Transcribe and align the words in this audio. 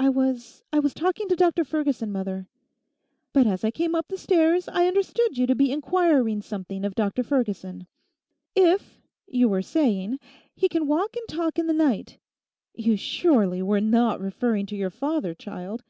'I 0.00 0.08
was—I 0.08 0.78
was 0.78 0.94
talking 0.94 1.28
to 1.28 1.36
Dr 1.36 1.62
Ferguson, 1.62 2.10
mother.' 2.10 2.48
'But 3.34 3.46
as 3.46 3.64
I 3.64 3.70
came 3.70 3.94
up 3.94 4.08
the 4.08 4.16
stairs 4.16 4.66
I 4.66 4.86
understood 4.86 5.36
you 5.36 5.46
to 5.46 5.54
be 5.54 5.70
inquiring 5.72 6.40
something 6.40 6.86
of 6.86 6.94
Dr 6.94 7.22
Ferguson, 7.22 7.86
"if," 8.56 9.02
you 9.26 9.46
were 9.46 9.60
saying, 9.60 10.20
"he 10.54 10.70
can 10.70 10.86
walk 10.86 11.14
and 11.18 11.28
talk 11.28 11.58
in 11.58 11.66
the 11.66 11.74
night": 11.74 12.16
you 12.72 12.96
surely 12.96 13.60
were 13.60 13.82
not 13.82 14.20
referring 14.22 14.64
to 14.64 14.74
your 14.74 14.88
father, 14.88 15.34
child? 15.34 15.82